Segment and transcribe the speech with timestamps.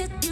[0.00, 0.29] shit